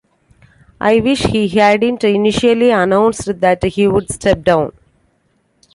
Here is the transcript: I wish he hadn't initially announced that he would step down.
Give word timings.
I 0.79 0.99
wish 0.99 1.19
he 1.25 1.47
hadn't 1.47 2.03
initially 2.03 2.71
announced 2.71 3.39
that 3.41 3.63
he 3.65 3.85
would 3.87 4.09
step 4.11 4.41
down. 4.43 4.71